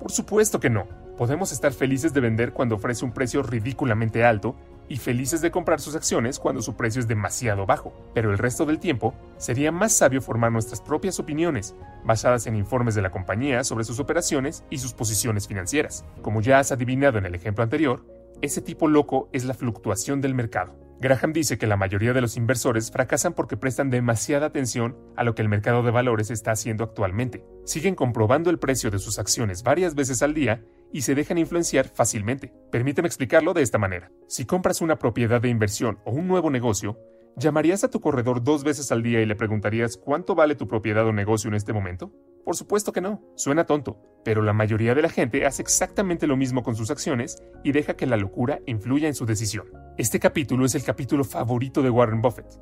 Por 0.00 0.12
supuesto 0.12 0.60
que 0.60 0.70
no. 0.70 1.05
Podemos 1.16 1.50
estar 1.50 1.72
felices 1.72 2.12
de 2.12 2.20
vender 2.20 2.52
cuando 2.52 2.74
ofrece 2.74 3.04
un 3.04 3.12
precio 3.12 3.42
ridículamente 3.42 4.22
alto 4.24 4.54
y 4.88 4.98
felices 4.98 5.40
de 5.40 5.50
comprar 5.50 5.80
sus 5.80 5.96
acciones 5.96 6.38
cuando 6.38 6.60
su 6.60 6.76
precio 6.76 7.00
es 7.00 7.08
demasiado 7.08 7.64
bajo, 7.64 7.92
pero 8.14 8.30
el 8.30 8.38
resto 8.38 8.66
del 8.66 8.78
tiempo 8.78 9.14
sería 9.38 9.72
más 9.72 9.92
sabio 9.92 10.20
formar 10.20 10.52
nuestras 10.52 10.80
propias 10.82 11.18
opiniones, 11.18 11.74
basadas 12.04 12.46
en 12.46 12.54
informes 12.54 12.94
de 12.94 13.02
la 13.02 13.10
compañía 13.10 13.64
sobre 13.64 13.84
sus 13.84 13.98
operaciones 13.98 14.62
y 14.68 14.78
sus 14.78 14.92
posiciones 14.92 15.48
financieras. 15.48 16.04
Como 16.20 16.42
ya 16.42 16.58
has 16.58 16.70
adivinado 16.70 17.16
en 17.16 17.24
el 17.24 17.34
ejemplo 17.34 17.64
anterior, 17.64 18.04
ese 18.42 18.60
tipo 18.60 18.86
loco 18.86 19.30
es 19.32 19.44
la 19.46 19.54
fluctuación 19.54 20.20
del 20.20 20.34
mercado. 20.34 20.85
Graham 20.98 21.32
dice 21.32 21.58
que 21.58 21.66
la 21.66 21.76
mayoría 21.76 22.14
de 22.14 22.22
los 22.22 22.36
inversores 22.36 22.90
fracasan 22.90 23.34
porque 23.34 23.56
prestan 23.56 23.90
demasiada 23.90 24.46
atención 24.46 24.96
a 25.14 25.24
lo 25.24 25.34
que 25.34 25.42
el 25.42 25.48
mercado 25.48 25.82
de 25.82 25.90
valores 25.90 26.30
está 26.30 26.52
haciendo 26.52 26.84
actualmente. 26.84 27.44
Siguen 27.64 27.94
comprobando 27.94 28.48
el 28.48 28.58
precio 28.58 28.90
de 28.90 28.98
sus 28.98 29.18
acciones 29.18 29.62
varias 29.62 29.94
veces 29.94 30.22
al 30.22 30.32
día 30.32 30.64
y 30.92 31.02
se 31.02 31.14
dejan 31.14 31.36
influenciar 31.36 31.88
fácilmente. 31.88 32.52
Permíteme 32.72 33.08
explicarlo 33.08 33.52
de 33.52 33.62
esta 33.62 33.78
manera. 33.78 34.10
Si 34.26 34.46
compras 34.46 34.80
una 34.80 34.98
propiedad 34.98 35.40
de 35.40 35.50
inversión 35.50 35.98
o 36.04 36.12
un 36.12 36.28
nuevo 36.28 36.50
negocio, 36.50 36.98
¿llamarías 37.36 37.84
a 37.84 37.90
tu 37.90 38.00
corredor 38.00 38.42
dos 38.42 38.64
veces 38.64 38.90
al 38.90 39.02
día 39.02 39.20
y 39.20 39.26
le 39.26 39.36
preguntarías 39.36 39.96
cuánto 39.96 40.34
vale 40.34 40.54
tu 40.54 40.66
propiedad 40.66 41.06
o 41.06 41.12
negocio 41.12 41.48
en 41.48 41.54
este 41.54 41.72
momento? 41.72 42.12
Por 42.44 42.56
supuesto 42.56 42.92
que 42.92 43.00
no, 43.00 43.22
suena 43.34 43.66
tonto, 43.66 43.98
pero 44.24 44.40
la 44.40 44.52
mayoría 44.52 44.94
de 44.94 45.02
la 45.02 45.10
gente 45.10 45.44
hace 45.44 45.62
exactamente 45.62 46.26
lo 46.26 46.36
mismo 46.36 46.62
con 46.62 46.76
sus 46.76 46.90
acciones 46.90 47.42
y 47.62 47.72
deja 47.72 47.94
que 47.94 48.06
la 48.06 48.16
locura 48.16 48.60
influya 48.66 49.08
en 49.08 49.14
su 49.14 49.26
decisión. 49.26 49.66
Este 49.98 50.18
capítulo 50.18 50.64
es 50.64 50.74
el 50.74 50.84
capítulo 50.84 51.24
favorito 51.24 51.82
de 51.82 51.90
Warren 51.90 52.22
Buffett. 52.22 52.58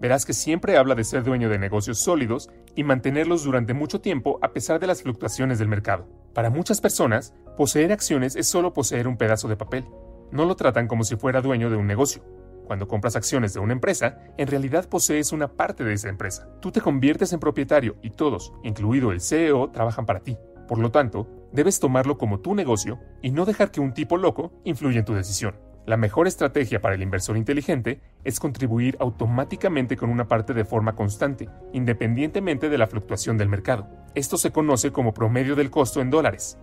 Verás 0.00 0.24
que 0.24 0.32
siempre 0.32 0.76
habla 0.76 0.94
de 0.94 1.04
ser 1.04 1.22
dueño 1.22 1.48
de 1.48 1.58
negocios 1.58 1.98
sólidos 1.98 2.50
y 2.74 2.84
mantenerlos 2.84 3.44
durante 3.44 3.74
mucho 3.74 4.00
tiempo 4.00 4.38
a 4.42 4.52
pesar 4.52 4.80
de 4.80 4.86
las 4.86 5.02
fluctuaciones 5.02 5.58
del 5.58 5.68
mercado. 5.68 6.08
Para 6.34 6.50
muchas 6.50 6.80
personas, 6.80 7.34
poseer 7.56 7.92
acciones 7.92 8.34
es 8.34 8.48
solo 8.48 8.72
poseer 8.72 9.08
un 9.08 9.16
pedazo 9.16 9.46
de 9.46 9.56
papel. 9.56 9.84
No 10.32 10.44
lo 10.44 10.56
tratan 10.56 10.88
como 10.88 11.04
si 11.04 11.16
fuera 11.16 11.42
dueño 11.42 11.70
de 11.70 11.76
un 11.76 11.86
negocio. 11.86 12.22
Cuando 12.70 12.86
compras 12.86 13.16
acciones 13.16 13.52
de 13.52 13.58
una 13.58 13.72
empresa, 13.72 14.18
en 14.38 14.46
realidad 14.46 14.88
posees 14.88 15.32
una 15.32 15.48
parte 15.48 15.82
de 15.82 15.92
esa 15.92 16.08
empresa. 16.08 16.46
Tú 16.60 16.70
te 16.70 16.80
conviertes 16.80 17.32
en 17.32 17.40
propietario 17.40 17.96
y 18.00 18.10
todos, 18.10 18.52
incluido 18.62 19.10
el 19.10 19.20
CEO, 19.20 19.70
trabajan 19.70 20.06
para 20.06 20.20
ti. 20.20 20.38
Por 20.68 20.78
lo 20.78 20.92
tanto, 20.92 21.26
debes 21.52 21.80
tomarlo 21.80 22.16
como 22.16 22.38
tu 22.38 22.54
negocio 22.54 23.00
y 23.22 23.32
no 23.32 23.44
dejar 23.44 23.72
que 23.72 23.80
un 23.80 23.92
tipo 23.92 24.16
loco 24.16 24.52
influya 24.62 25.00
en 25.00 25.04
tu 25.04 25.14
decisión. 25.14 25.56
La 25.84 25.96
mejor 25.96 26.28
estrategia 26.28 26.80
para 26.80 26.94
el 26.94 27.02
inversor 27.02 27.36
inteligente 27.36 28.00
es 28.22 28.38
contribuir 28.38 28.96
automáticamente 29.00 29.96
con 29.96 30.08
una 30.08 30.28
parte 30.28 30.54
de 30.54 30.64
forma 30.64 30.94
constante, 30.94 31.48
independientemente 31.72 32.68
de 32.68 32.78
la 32.78 32.86
fluctuación 32.86 33.36
del 33.36 33.48
mercado. 33.48 33.88
Esto 34.14 34.36
se 34.36 34.52
conoce 34.52 34.92
como 34.92 35.12
promedio 35.12 35.56
del 35.56 35.72
costo 35.72 36.00
en 36.00 36.10
dólares. 36.10 36.56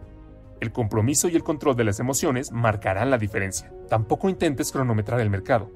El 0.62 0.72
compromiso 0.72 1.28
y 1.28 1.36
el 1.36 1.44
control 1.44 1.76
de 1.76 1.84
las 1.84 2.00
emociones 2.00 2.54
marcarán 2.54 3.12
la 3.12 3.18
diferencia. 3.18 3.74
Tampoco 3.90 4.30
intentes 4.30 4.72
cronometrar 4.72 5.20
el 5.20 5.30
mercado. 5.30 5.70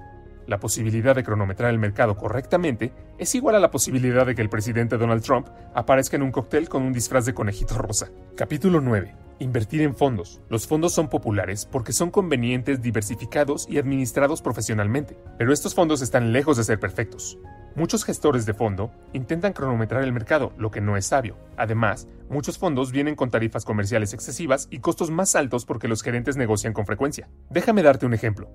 La 0.52 0.60
posibilidad 0.60 1.16
de 1.16 1.24
cronometrar 1.24 1.70
el 1.70 1.80
mercado 1.80 2.18
correctamente 2.18 2.92
es 3.18 3.34
igual 3.36 3.56
a 3.56 3.60
la 3.62 3.72
posibilidad 3.72 4.26
de 4.26 4.36
que 4.36 4.42
el 4.42 4.50
presidente 4.50 4.98
Donald 4.98 5.24
Trump 5.24 5.48
aparezca 5.74 6.18
en 6.18 6.24
un 6.24 6.32
cóctel 6.34 6.68
con 6.68 6.84
un 6.84 6.92
disfraz 6.92 7.26
de 7.26 7.34
conejito 7.34 7.78
rosa. 7.78 8.10
Capítulo 8.36 8.82
9. 8.82 9.16
Invertir 9.40 9.82
en 9.82 9.96
fondos. 9.96 10.42
Los 10.50 10.68
fondos 10.68 10.92
son 10.92 11.08
populares 11.08 11.66
porque 11.66 11.94
son 11.94 12.12
convenientes, 12.12 12.82
diversificados 12.82 13.66
y 13.70 13.78
administrados 13.78 14.42
profesionalmente, 14.42 15.18
pero 15.38 15.54
estos 15.54 15.74
fondos 15.74 16.02
están 16.02 16.34
lejos 16.34 16.58
de 16.58 16.66
ser 16.66 16.82
perfectos. 16.82 17.40
Muchos 17.78 18.04
gestores 18.04 18.46
de 18.46 18.54
fondo 18.54 18.92
intentan 19.14 19.54
cronometrar 19.54 20.04
el 20.04 20.12
mercado, 20.12 20.52
lo 20.58 20.70
que 20.70 20.82
no 20.82 20.98
es 20.98 21.06
sabio. 21.06 21.38
Además, 21.56 22.10
muchos 22.30 22.58
fondos 22.58 22.92
vienen 22.92 23.16
con 23.16 23.32
tarifas 23.32 23.64
comerciales 23.64 24.14
excesivas 24.14 24.68
y 24.70 24.80
costos 24.80 25.12
más 25.12 25.34
altos 25.34 25.64
porque 25.64 25.88
los 25.88 26.04
gerentes 26.04 26.36
negocian 26.36 26.74
con 26.74 26.86
frecuencia. 26.86 27.30
Déjame 27.50 27.84
darte 27.84 28.06
un 28.06 28.14
ejemplo. 28.14 28.50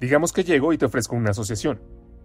Digamos 0.00 0.32
que 0.32 0.44
llego 0.44 0.72
y 0.72 0.78
te 0.78 0.86
ofrezco 0.86 1.16
una 1.16 1.30
asociación. 1.30 1.80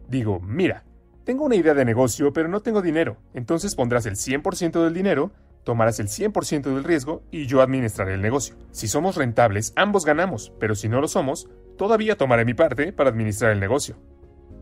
Digo, 0.08 0.40
mira, 0.42 0.84
tengo 1.24 1.46
una 1.46 1.56
idea 1.56 1.74
de 1.74 1.86
negocio, 1.86 2.34
pero 2.34 2.50
no 2.50 2.62
tengo 2.62 2.82
dinero. 2.82 3.18
Entonces 3.34 3.75
pondrás 3.75 4.06
el 4.06 4.16
100% 4.16 4.84
del 4.84 4.94
dinero, 4.94 5.32
tomarás 5.63 6.00
el 6.00 6.08
100% 6.08 6.63
del 6.63 6.84
riesgo 6.84 7.24
y 7.32 7.46
yo 7.46 7.62
administraré 7.62 8.16
el 8.16 8.22
negocio. 8.22 8.56
Si 8.72 8.88
somos 8.88 9.16
rentables, 9.16 9.72
ambos 9.75 10.06
ganamos, 10.06 10.51
pero 10.60 10.75
si 10.75 10.90
no 10.90 11.00
lo 11.00 11.08
somos, 11.08 11.48
todavía 11.78 12.18
tomaré 12.18 12.44
mi 12.44 12.54
parte 12.54 12.92
para 12.92 13.10
administrar 13.10 13.51
el 13.51 13.60
negocio. 13.60 13.96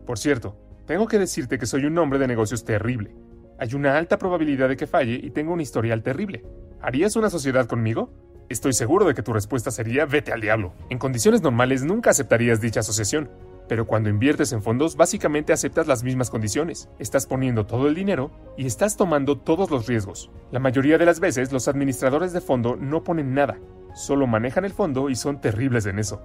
Por 0.06 0.18
cierto, 0.18 0.56
tengo 0.86 1.06
que 1.06 1.18
decirte 1.18 1.58
que 1.58 1.66
soy 1.66 1.84
un 1.86 1.98
hombre 1.98 2.18
de 2.18 2.28
negocios 2.28 2.64
terrible. 2.64 3.14
Hay 3.58 3.74
una 3.74 3.96
alta 3.96 4.18
probabilidad 4.18 4.68
de 4.68 4.76
que 4.76 4.86
falle 4.86 5.20
y 5.22 5.30
tengo 5.30 5.52
un 5.52 5.60
historial 5.60 6.02
terrible. 6.02 6.44
¿Harías 6.80 7.16
una 7.16 7.30
sociedad 7.30 7.66
conmigo? 7.66 8.12
Estoy 8.50 8.72
seguro 8.72 9.06
de 9.06 9.14
que 9.14 9.22
tu 9.22 9.32
respuesta 9.32 9.70
sería 9.70 10.06
vete 10.06 10.32
al 10.32 10.40
diablo. 10.40 10.72
En 10.88 10.98
condiciones 10.98 11.40
normales 11.40 11.84
nunca 11.84 12.10
aceptarías 12.10 12.60
dicha 12.60 12.80
asociación, 12.80 13.30
pero 13.68 13.86
cuando 13.86 14.10
inviertes 14.10 14.50
en 14.50 14.60
fondos 14.60 14.96
básicamente 14.96 15.52
aceptas 15.52 15.86
las 15.86 16.02
mismas 16.02 16.30
condiciones. 16.30 16.88
Estás 16.98 17.26
poniendo 17.26 17.64
todo 17.64 17.86
el 17.86 17.94
dinero 17.94 18.32
y 18.56 18.66
estás 18.66 18.96
tomando 18.96 19.38
todos 19.38 19.70
los 19.70 19.86
riesgos. 19.86 20.32
La 20.50 20.58
mayoría 20.58 20.98
de 20.98 21.06
las 21.06 21.20
veces 21.20 21.52
los 21.52 21.68
administradores 21.68 22.32
de 22.32 22.40
fondo 22.40 22.74
no 22.74 23.04
ponen 23.04 23.34
nada, 23.34 23.56
solo 23.94 24.26
manejan 24.26 24.64
el 24.64 24.72
fondo 24.72 25.10
y 25.10 25.14
son 25.14 25.40
terribles 25.40 25.86
en 25.86 26.00
eso. 26.00 26.20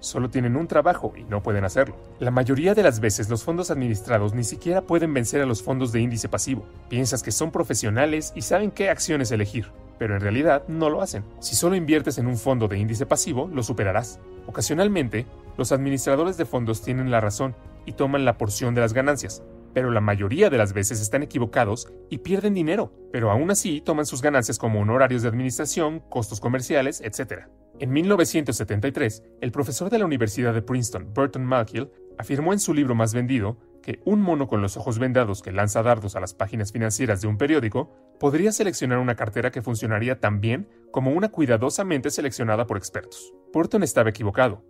Solo 0.00 0.28
tienen 0.28 0.56
un 0.56 0.66
trabajo 0.66 1.14
y 1.16 1.24
no 1.24 1.42
pueden 1.42 1.64
hacerlo. 1.64 1.96
La 2.18 2.30
mayoría 2.30 2.74
de 2.74 2.82
las 2.82 3.00
veces 3.00 3.30
los 3.30 3.42
fondos 3.42 3.70
administrados 3.70 4.34
ni 4.34 4.44
siquiera 4.44 4.82
pueden 4.82 5.14
vencer 5.14 5.40
a 5.40 5.46
los 5.46 5.62
fondos 5.62 5.92
de 5.92 6.02
índice 6.02 6.28
pasivo. 6.28 6.66
Piensas 6.90 7.22
que 7.22 7.32
son 7.32 7.50
profesionales 7.50 8.34
y 8.36 8.42
saben 8.42 8.70
qué 8.70 8.90
acciones 8.90 9.30
elegir 9.30 9.72
pero 10.00 10.14
en 10.14 10.22
realidad 10.22 10.64
no 10.66 10.88
lo 10.88 11.02
hacen. 11.02 11.24
Si 11.40 11.54
solo 11.54 11.76
inviertes 11.76 12.16
en 12.16 12.26
un 12.26 12.38
fondo 12.38 12.68
de 12.68 12.78
índice 12.78 13.04
pasivo, 13.04 13.50
lo 13.52 13.62
superarás. 13.62 14.18
Ocasionalmente, 14.46 15.26
los 15.58 15.72
administradores 15.72 16.38
de 16.38 16.46
fondos 16.46 16.80
tienen 16.80 17.10
la 17.10 17.20
razón 17.20 17.54
y 17.84 17.92
toman 17.92 18.24
la 18.24 18.38
porción 18.38 18.74
de 18.74 18.80
las 18.80 18.94
ganancias, 18.94 19.42
pero 19.74 19.90
la 19.90 20.00
mayoría 20.00 20.48
de 20.48 20.56
las 20.56 20.72
veces 20.72 21.02
están 21.02 21.22
equivocados 21.22 21.92
y 22.08 22.16
pierden 22.16 22.54
dinero, 22.54 22.94
pero 23.12 23.30
aún 23.30 23.50
así 23.50 23.82
toman 23.82 24.06
sus 24.06 24.22
ganancias 24.22 24.58
como 24.58 24.80
honorarios 24.80 25.20
de 25.20 25.28
administración, 25.28 26.00
costos 26.08 26.40
comerciales, 26.40 27.02
etc. 27.02 27.48
En 27.78 27.92
1973, 27.92 29.22
el 29.42 29.52
profesor 29.52 29.90
de 29.90 29.98
la 29.98 30.06
Universidad 30.06 30.54
de 30.54 30.62
Princeton, 30.62 31.12
Burton 31.12 31.44
Malkiel, 31.44 31.90
afirmó 32.16 32.54
en 32.54 32.58
su 32.58 32.72
libro 32.72 32.94
más 32.94 33.12
vendido 33.12 33.58
que 33.80 34.00
un 34.04 34.20
mono 34.20 34.48
con 34.48 34.62
los 34.62 34.76
ojos 34.76 34.98
vendados 34.98 35.42
que 35.42 35.52
lanza 35.52 35.82
dardos 35.82 36.16
a 36.16 36.20
las 36.20 36.34
páginas 36.34 36.72
financieras 36.72 37.20
de 37.20 37.28
un 37.28 37.38
periódico 37.38 37.90
podría 38.18 38.52
seleccionar 38.52 38.98
una 38.98 39.16
cartera 39.16 39.50
que 39.50 39.62
funcionaría 39.62 40.20
tan 40.20 40.40
bien 40.40 40.68
como 40.90 41.12
una 41.12 41.30
cuidadosamente 41.30 42.10
seleccionada 42.10 42.66
por 42.66 42.76
expertos. 42.76 43.32
Burton 43.52 43.82
estaba 43.82 44.10
equivocado. 44.10 44.64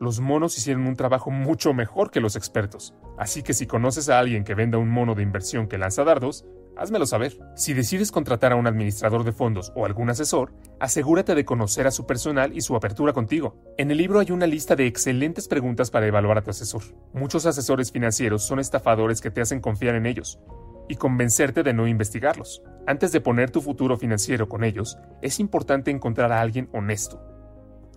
Los 0.00 0.20
monos 0.20 0.56
hicieron 0.56 0.86
un 0.86 0.94
trabajo 0.94 1.32
mucho 1.32 1.74
mejor 1.74 2.12
que 2.12 2.20
los 2.20 2.36
expertos, 2.36 2.94
así 3.18 3.42
que 3.42 3.52
si 3.52 3.66
conoces 3.66 4.08
a 4.08 4.20
alguien 4.20 4.44
que 4.44 4.54
venda 4.54 4.78
un 4.78 4.88
mono 4.88 5.16
de 5.16 5.24
inversión 5.24 5.66
que 5.66 5.76
lanza 5.76 6.04
dardos, 6.04 6.44
házmelo 6.76 7.04
saber. 7.04 7.36
Si 7.56 7.74
decides 7.74 8.12
contratar 8.12 8.52
a 8.52 8.56
un 8.56 8.68
administrador 8.68 9.24
de 9.24 9.32
fondos 9.32 9.72
o 9.74 9.84
algún 9.84 10.08
asesor, 10.08 10.52
asegúrate 10.78 11.34
de 11.34 11.44
conocer 11.44 11.88
a 11.88 11.90
su 11.90 12.06
personal 12.06 12.56
y 12.56 12.60
su 12.60 12.76
apertura 12.76 13.12
contigo. 13.12 13.56
En 13.76 13.90
el 13.90 13.98
libro 13.98 14.20
hay 14.20 14.30
una 14.30 14.46
lista 14.46 14.76
de 14.76 14.86
excelentes 14.86 15.48
preguntas 15.48 15.90
para 15.90 16.06
evaluar 16.06 16.38
a 16.38 16.42
tu 16.42 16.50
asesor. 16.50 16.82
Muchos 17.12 17.44
asesores 17.44 17.90
financieros 17.90 18.44
son 18.44 18.60
estafadores 18.60 19.20
que 19.20 19.32
te 19.32 19.40
hacen 19.40 19.60
confiar 19.60 19.96
en 19.96 20.06
ellos 20.06 20.38
y 20.88 20.94
convencerte 20.94 21.64
de 21.64 21.74
no 21.74 21.88
investigarlos. 21.88 22.62
Antes 22.86 23.10
de 23.10 23.20
poner 23.20 23.50
tu 23.50 23.60
futuro 23.60 23.96
financiero 23.96 24.48
con 24.48 24.62
ellos, 24.62 24.96
es 25.22 25.40
importante 25.40 25.90
encontrar 25.90 26.30
a 26.30 26.40
alguien 26.40 26.68
honesto. 26.72 27.20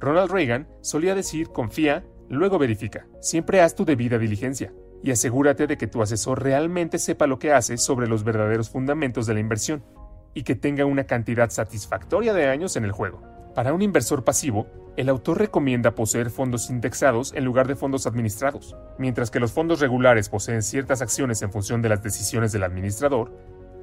Ronald 0.01 0.31
Reagan 0.31 0.67
solía 0.81 1.13
decir 1.13 1.50
confía, 1.50 2.03
luego 2.27 2.58
verifica. 2.58 3.05
Siempre 3.20 3.62
haz 3.62 3.75
tu 3.75 3.86
debida 3.86 4.17
diligencia 4.17 4.74
y 5.03 5.12
asegúrate 5.12 5.67
de 5.67 5.77
que 5.77 5.88
tu 5.88 6.01
asesor 6.01 6.41
realmente 6.41 6.98
sepa 6.98 7.27
lo 7.27 7.38
que 7.38 7.53
hace 7.53 7.77
sobre 7.77 8.08
los 8.08 8.24
verdaderos 8.24 8.72
fundamentos 8.72 9.27
de 9.27 9.36
la 9.36 9.39
inversión 9.39 9.84
y 10.34 10.43
que 10.43 10.55
tenga 10.55 10.86
una 10.86 11.03
cantidad 11.03 11.51
satisfactoria 11.51 12.34
de 12.34 12.48
años 12.48 12.75
en 12.75 12.86
el 12.86 12.91
juego. 12.91 13.22
Para 13.53 13.74
un 13.74 13.81
inversor 13.84 14.24
pasivo, 14.24 14.65
el 14.98 15.08
autor 15.08 15.38
recomienda 15.38 15.93
poseer 15.93 16.31
fondos 16.31 16.70
indexados 16.70 17.34
en 17.36 17.46
lugar 17.46 17.67
de 17.67 17.75
fondos 17.75 18.08
administrados. 18.08 18.75
Mientras 18.98 19.29
que 19.29 19.39
los 19.39 19.51
fondos 19.51 19.79
regulares 19.81 20.29
poseen 20.29 20.63
ciertas 20.63 21.01
acciones 21.01 21.41
en 21.43 21.51
función 21.51 21.81
de 21.81 21.89
las 21.89 22.01
decisiones 22.01 22.51
del 22.51 22.63
administrador, 22.63 23.31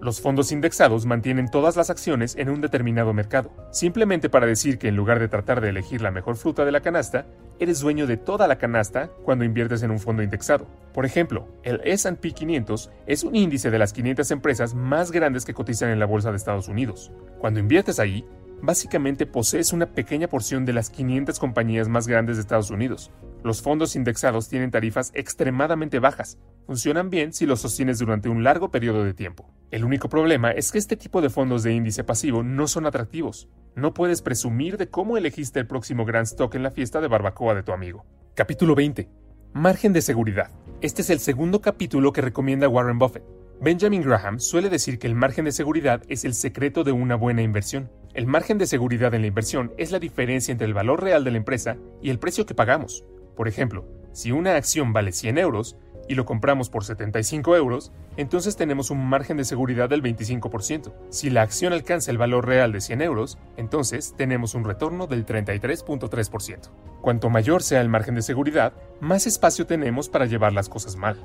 los 0.01 0.21
fondos 0.21 0.53
indexados 0.53 1.07
mantienen 1.07 1.51
todas 1.51 1.77
las 1.77 1.91
acciones 1.91 2.37
en 2.37 2.51
un 2.51 2.61
determinado 2.61 3.13
mercado, 3.13 3.51
simplemente 3.73 4.31
para 4.31 4.47
decir 4.47 4.79
que 4.79 4.89
en 4.89 4.97
lugar 4.97 5.19
de 5.19 5.29
tratar 5.29 5.61
de 5.61 5.71
elegir 5.71 6.01
la 6.03 6.11
mejor 6.11 6.37
fruta 6.37 6.65
de 6.65 6.73
la 6.73 6.81
canasta, 6.81 7.27
eres 7.59 7.81
dueño 7.81 8.07
de 8.07 8.17
toda 8.17 8.47
la 8.47 8.59
canasta 8.59 9.11
cuando 9.25 9.45
inviertes 9.45 9.83
en 9.83 9.91
un 9.91 9.99
fondo 9.99 10.23
indexado. 10.23 10.67
Por 10.95 11.05
ejemplo, 11.05 11.49
el 11.65 11.81
SP 11.83 12.31
500 12.33 12.91
es 13.07 13.25
un 13.25 13.35
índice 13.35 13.71
de 13.71 13.79
las 13.79 13.93
500 13.93 14.31
empresas 14.31 14.75
más 14.75 15.11
grandes 15.11 15.45
que 15.45 15.55
cotizan 15.55 15.91
en 15.91 15.99
la 15.99 16.07
Bolsa 16.07 16.31
de 16.31 16.37
Estados 16.37 16.69
Unidos. 16.69 17.11
Cuando 17.39 17.61
inviertes 17.61 17.99
ahí, 17.99 18.25
básicamente 18.63 19.27
posees 19.27 19.73
una 19.73 19.87
pequeña 19.87 20.29
porción 20.29 20.65
de 20.65 20.73
las 20.73 20.91
500 20.91 21.39
compañías 21.39 21.89
más 21.89 22.07
grandes 22.07 22.37
de 22.37 22.43
Estados 22.43 22.71
Unidos. 22.71 23.11
Los 23.45 23.63
fondos 23.63 23.95
indexados 23.95 24.49
tienen 24.49 24.73
tarifas 24.73 25.13
extremadamente 25.15 26.01
bajas. 26.01 26.39
Funcionan 26.67 27.09
bien 27.09 27.33
si 27.33 27.47
los 27.47 27.61
sostienes 27.61 27.99
durante 28.01 28.29
un 28.29 28.43
largo 28.43 28.71
periodo 28.71 29.05
de 29.05 29.15
tiempo. 29.15 29.49
El 29.71 29.85
único 29.85 30.09
problema 30.09 30.51
es 30.51 30.73
que 30.73 30.79
este 30.79 30.97
tipo 30.97 31.21
de 31.21 31.31
fondos 31.31 31.63
de 31.63 31.73
índice 31.73 32.03
pasivo 32.03 32.43
no 32.43 32.67
son 32.67 32.85
atractivos. 32.85 33.49
No 33.77 33.95
puedes 33.95 34.23
presumir 34.23 34.77
de 34.77 34.89
cómo 34.89 35.17
elegiste 35.17 35.61
el 35.61 35.69
próximo 35.69 36.05
gran 36.05 36.25
stock 36.25 36.55
en 36.57 36.65
la 36.65 36.73
fiesta 36.73 37.01
de 37.01 37.09
barbacoa 37.09 37.55
de 37.55 37.63
tu 37.63 37.73
amigo. 37.73 38.05
Capítulo 38.35 38.75
20. 38.75 39.09
Margen 39.53 39.93
de 39.93 40.03
seguridad. 40.03 40.51
Este 40.81 41.03
es 41.03 41.11
el 41.11 41.21
segundo 41.21 41.61
capítulo 41.61 42.13
que 42.13 42.21
recomienda 42.21 42.69
Warren 42.69 42.99
Buffett. 42.99 43.25
Benjamin 43.61 44.03
Graham 44.03 44.39
suele 44.39 44.69
decir 44.69 44.99
que 44.99 45.07
el 45.07 45.15
margen 45.15 45.45
de 45.45 45.53
seguridad 45.53 46.03
es 46.09 46.25
el 46.25 46.35
secreto 46.35 46.85
de 46.85 46.93
una 46.93 47.17
buena 47.17 47.43
inversión. 47.43 47.91
El 48.15 48.27
margen 48.27 48.59
de 48.59 48.67
seguridad 48.67 49.15
en 49.15 49.23
la 49.23 49.27
inversión 49.29 49.73
es 49.79 49.91
la 49.91 49.99
diferencia 49.99 50.53
entre 50.53 50.67
el 50.67 50.75
valor 50.75 51.03
real 51.03 51.25
de 51.25 51.31
la 51.31 51.39
empresa 51.39 51.77
y 52.03 52.11
el 52.11 52.19
precio 52.19 52.47
que 52.47 52.55
pagamos. 52.55 53.05
Por 53.39 53.47
ejemplo, 53.47 53.85
Si 54.11 54.33
una 54.33 54.57
acción 54.57 54.93
vale 54.93 55.13
100 55.13 55.39
euros 55.39 55.77
y 56.09 56.17
lo 56.17 56.25
compramos 56.25 56.71
por 56.71 56.85
75 56.85 57.55
euros, 57.55 57.93
entonces 58.17 58.57
tenemos 58.57 58.91
un 58.91 59.07
margen 59.09 59.37
de 59.37 59.45
seguridad 59.45 59.89
del 59.89 60.03
25%. 60.03 60.93
Si 61.11 61.31
la 61.31 61.43
acción 61.43 61.73
alcanza 61.73 62.11
el 62.11 62.19
valor 62.19 62.49
real 62.49 62.73
de 62.73 62.81
100 62.81 63.01
euros, 63.01 63.39
entonces 63.57 64.15
tenemos 64.17 64.57
un 64.57 64.65
retorno 64.65 65.07
del 65.07 65.25
33.3%. 65.25 66.69
Cuanto 67.01 67.31
mayor 67.31 67.63
sea 67.63 67.81
el 67.81 67.89
margen 67.89 68.17
de 68.17 68.23
seguridad, 68.23 68.73
más 69.01 69.25
espacio 69.29 69.67
tenemos 69.67 70.09
para 70.09 70.27
llevar 70.27 70.53
las 70.53 70.69
cosas 70.69 70.97
mal. 70.97 71.25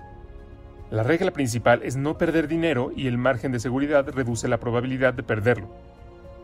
La 0.92 1.02
regla 1.02 1.32
principal 1.32 1.82
es 1.82 1.96
no 1.96 2.20
perder 2.20 2.48
dinero 2.48 2.92
y 2.96 3.08
el 3.08 3.18
margen 3.18 3.52
de 3.52 3.60
seguridad 3.60 4.08
reduce 4.08 4.48
la 4.48 4.60
probabilidad 4.60 5.16
de 5.16 5.24
perderlo. 5.24 5.68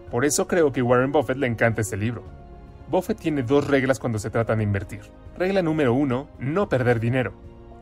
Por 0.10 0.26
eso 0.26 0.48
creo 0.48 0.72
que 0.72 0.82
Warren 0.82 1.12
Buffett 1.12 1.38
le 1.38 1.46
encanta 1.46 1.82
este 1.82 1.98
libro. 1.98 2.49
Buffett 2.90 3.20
tiene 3.20 3.44
dos 3.44 3.68
reglas 3.68 4.00
cuando 4.00 4.18
se 4.18 4.32
trata 4.32 4.56
de 4.56 4.64
invertir. 4.64 5.02
Regla 5.38 5.62
número 5.62 5.94
uno, 5.94 6.28
no 6.40 6.70
perder 6.70 7.00
dinero. 7.00 7.34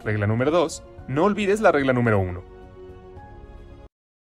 Regla 0.04 0.28
número 0.28 0.52
dos, 0.52 0.84
no 1.08 1.24
olvides 1.24 1.62
la 1.62 1.72
regla 1.72 1.94
número 1.94 2.20
uno. 2.20 2.57